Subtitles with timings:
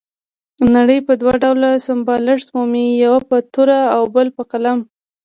[0.75, 4.79] نړۍ په دوه ډول سمبالښت مومي، یو په توره او بل په قلم.